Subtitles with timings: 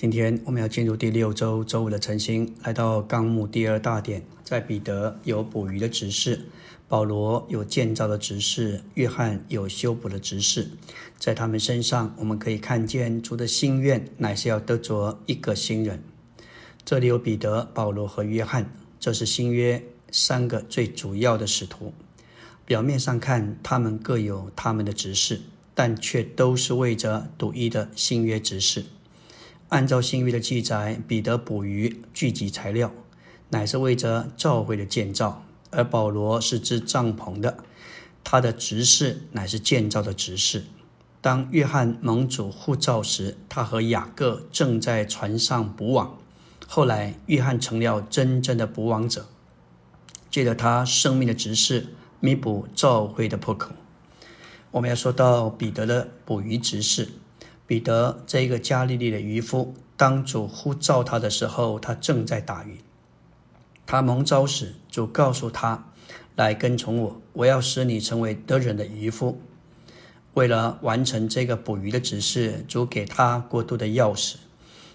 [0.00, 6.40] 今天我们要进入第六周周五的晨星，来到纲目第二大点，在彼得有捕鱼的执事，
[6.86, 10.70] 保罗有建造的执事，约翰有修补的执事。
[11.18, 16.00] 在他们身上，我们可以看见主的心愿乃是要得着一个新人。
[16.84, 21.92] 这里有彼得、保罗和约翰，这是新约三个最主要的使徒。
[22.64, 25.40] 表面上看，他们各有他们的执事，
[25.74, 28.84] 但却都是为着独一的新约执事。
[29.68, 32.90] 按照新约的记载，彼得捕鱼聚集材料，
[33.50, 37.58] 乃是为着教会的建造；而保罗是支帐篷的，
[38.24, 40.64] 他的执事乃是建造的执事。
[41.20, 46.16] 当约翰蒙主护照时，他和雅各正在船上捕网。
[46.66, 49.26] 后来，约翰成了真正的捕网者，
[50.30, 51.88] 借着他生命的执事，
[52.20, 53.72] 弥补教会的破口。
[54.70, 57.10] 我们要说到彼得的捕鱼执事。
[57.68, 62.78] 彼得这一个加利利的渔夫，当主呼召他的时候，他正在打鱼。
[63.84, 65.90] 他蒙召时，主告诉他
[66.34, 69.38] ：“来跟从我，我要使你成为得人的渔夫。”
[70.32, 74.36] 为了完成这个捕鱼的指示，主给他过度的钥匙。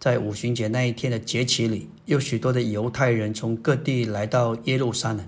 [0.00, 5.26] 在五旬节那一天的节期里，有许多的犹太人从各地来到耶路撒冷，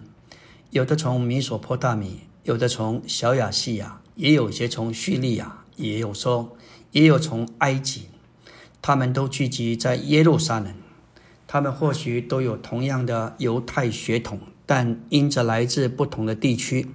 [0.71, 6.57] 有的从米索波大米，有的从小亚细亚，也有些从叙利亚，也有说。
[6.97, 8.07] 也有从埃及，
[8.81, 10.73] 他们都聚集在耶路撒冷。
[11.47, 16.87] 他们或许都有同样的犹太血统，但因着来自不同的地区，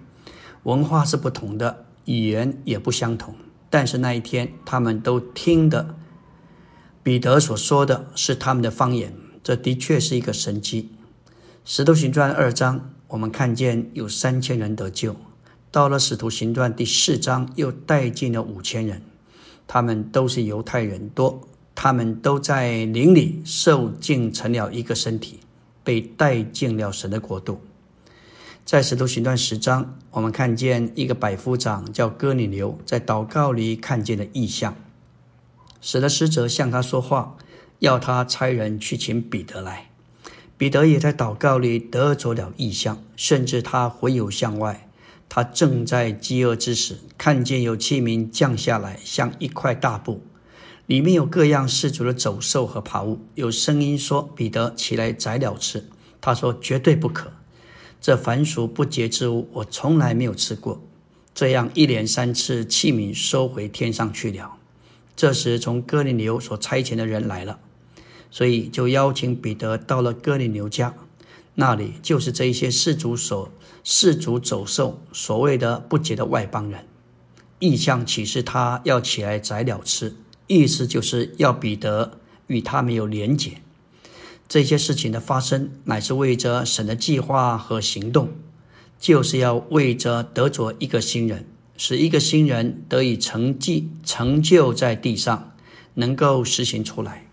[0.64, 3.36] 文化是不同的，语言也不相同。
[3.70, 5.94] 但是那一天，他们都听的
[7.04, 9.14] 彼得所说的是他们的方言。
[9.44, 10.90] 这的确是一个神迹。
[11.64, 15.14] 使徒行传二章，我们看见有三千人得救；
[15.70, 19.04] 到了使徒行传第四章，又带进了五千人。
[19.68, 21.42] 他们都是犹太人多，
[21.74, 25.40] 他们都在灵里受尽成了一个身体，
[25.84, 27.62] 被带进了神的国度。
[28.64, 34.76] 在使徒行传十章，我们看见一个百夫长叫哥尼流，在祷告里看见了异象，
[35.82, 37.36] 使得使者向他说话，
[37.80, 39.90] 要他差人去请彼得来。
[40.58, 44.88] 彼得也在祷告里得着了异象，甚至他回游向外。
[45.34, 50.20] 他正在饥饿之时，看见有器皿降下来，像一块大布，
[50.88, 53.22] 里面有各样世俗的走兽和爬物。
[53.36, 55.86] 有声音说：“彼得，起来宰了吃。”
[56.20, 57.32] 他说：“绝对不可！
[58.02, 60.84] 这凡俗不洁之物，我从来没有吃过。”
[61.34, 64.58] 这样一连三次，器皿收回天上去了。
[65.16, 67.58] 这时，从哥林流所差遣的人来了，
[68.30, 70.94] 所以就邀请彼得到了哥林流家。
[71.56, 73.52] 那里就是这一些世族所
[73.84, 76.88] 世族走兽所谓的不洁的外邦人，
[77.60, 80.16] 意象启示他要起来宰了吃，
[80.48, 83.62] 意思就是要彼得与他们有连结。
[84.48, 88.30] 这些事情的发生，乃是为着神的计划和行动，
[89.00, 91.48] 就是要为着得着一个新人，
[91.78, 95.54] 使一个新人得以成绩成就在地上，
[95.96, 97.28] 能够实行出来。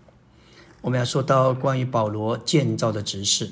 [0.81, 3.51] 我们要说到关于保罗建造的指示。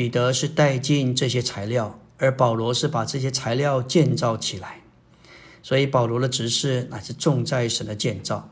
[0.00, 4.80] 彼得是带进这些材料，而保罗是把这些材料建造起来。
[5.62, 8.48] 所以保罗的执事乃是重在神的建造。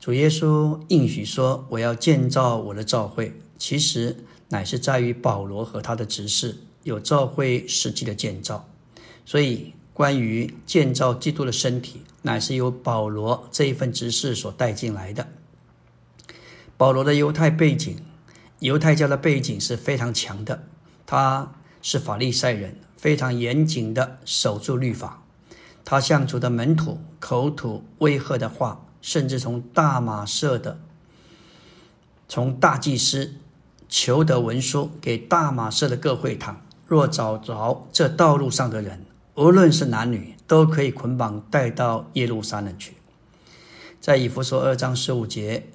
[0.00, 8.66] 主耶稣应许说：“我要建造我的教会。”其实乃是在于保罗和他的执事有教会实际的建造。
[9.26, 15.28] 所以关于建造基督的身体，乃是由保罗这一份执事所带进来的。
[16.78, 17.94] 保罗的犹太背景。
[18.62, 20.62] 犹太教的背景是非常强的，
[21.04, 21.52] 他
[21.82, 25.24] 是法利赛人，非常严谨的守住律法。
[25.84, 30.78] 他向主的门徒口吐威吓的话，甚至从大马色的，
[32.28, 33.34] 从大祭司
[33.88, 42.94] 求得文书给大马色的各会堂，若找着这道路上的人，无论是男女，都可以捆绑带到耶路撒冷去。
[44.00, 45.66] 在以弗所二章十五节。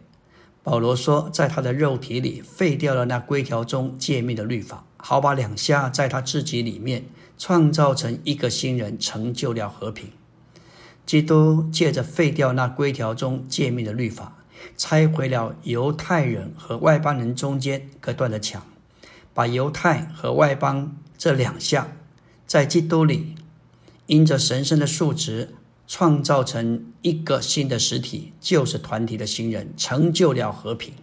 [0.70, 7.06] 保罗说，在他的肉体里废掉了那规条中诫命的律法，好把两下在他自己里面
[7.38, 10.10] 创造成一个新人，成就了和平。
[11.06, 14.40] 基督借着废掉那规条中诫命的律法，
[14.76, 18.62] 拆毁了犹太人和外邦人中间隔断的墙，
[19.34, 21.92] 把犹太和外邦这两项
[22.46, 23.36] 在基督里
[24.08, 25.54] 因着神圣的数值。
[25.88, 30.94] 创造成一个新的实体，就是团体的新人，成就了和平。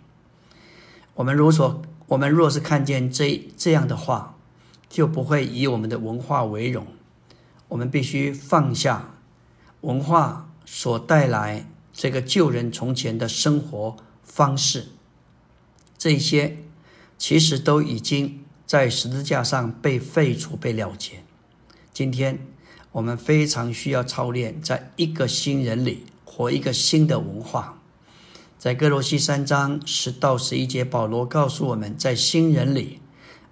[1.14, 4.36] 我们如所，我们若是看见这这样的话，
[4.88, 6.86] 就不会以我们的文化为荣。
[7.68, 9.14] 我们必须放下
[9.80, 14.88] 文化所带来这个旧人从前的生活方式，
[15.96, 16.58] 这些
[17.16, 21.24] 其实都已经在十字架上被废除、被了结。
[21.92, 22.46] 今天
[22.94, 27.82] 我们非常需要操练，在一个新人里活一个新的文化。
[28.56, 33.00] 在哥罗西三章十到十一节，保罗告诉我们在新人里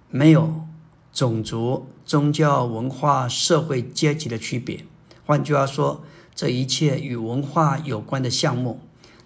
[0.09, 0.63] 没有
[1.11, 4.85] 种族、宗教、文化、社会阶级的区别。
[5.25, 8.79] 换句话说，这一切与文化有关的项目，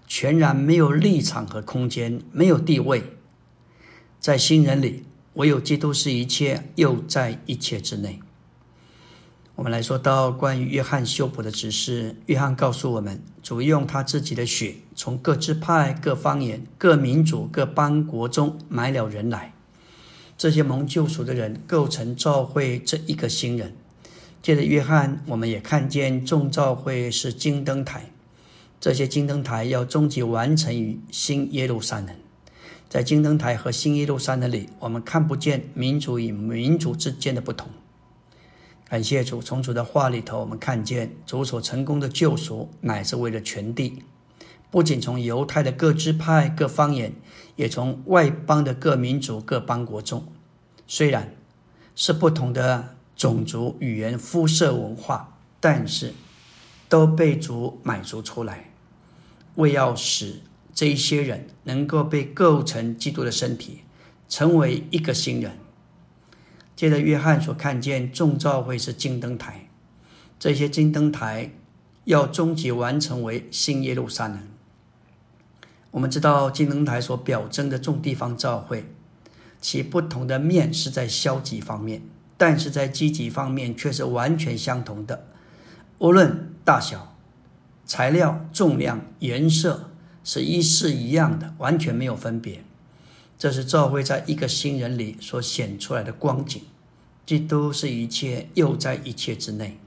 [0.07, 3.03] 全然没有立场和空间，没有地位。
[4.19, 5.03] 在新人里，
[5.35, 8.19] 唯有基督是一切，又在一切之内。
[9.57, 19.51] 我们来说到关于约翰修补的指示，约翰告诉我们，主用他自己的血，从各支派、各方言、各民族、各邦国中买了人来。
[20.37, 23.75] 这些蒙救赎的人构成教会这一个新人。
[24.43, 28.11] 借着约翰，我们也看见众教会是金灯台，
[28.79, 32.15] 这些金灯台要终极完成于新耶路撒冷。
[32.87, 37.67] 在金灯台和新耶路撒冷里，我们看不见民族与民族之间的不同。
[38.89, 44.01] 感谢主，从主的话里头，我们看见主所成功的救赎，乃是为了全地，
[44.71, 47.13] 不仅从犹太的各支派、各方言，
[47.57, 50.25] 也从外邦的各民族、各邦国中，
[50.87, 51.35] 虽然
[51.97, 56.13] 是不同的种族、语言、肤色、文化，但是
[56.87, 58.71] 都被主满足出来，
[59.55, 60.39] 为要使
[60.73, 63.81] 这一些人能够被构成基督的身体，
[64.29, 65.57] 成为一个新人。
[66.77, 69.67] 接着，约翰所看见众教会是金灯台，
[70.37, 71.51] 这些金灯台
[72.03, 74.37] 要终极完成为新耶路撒冷。
[75.89, 78.85] 我们知道金灯台所表征的众地方教会，
[79.59, 82.03] 其不同的面是在消极方面，
[82.37, 85.25] 但是在积极方面却是完全相同的，
[85.97, 87.15] 无论大小、
[87.87, 89.89] 材料、重量、颜色，
[90.23, 92.63] 是一式一样的，完全没有分别。
[93.37, 96.61] 这是教会在一个新人里所显出来的光景。
[97.25, 99.77] 基督是一切，又在一切之内。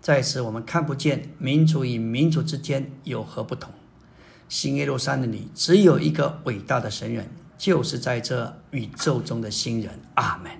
[0.00, 3.72] 在此，我们看不见民族与民族之间有何不同。
[4.48, 7.28] 新耶路撒冷里只有一个伟大的神人，
[7.58, 9.98] 就是在这宇宙中的新人。
[10.14, 10.52] 阿门。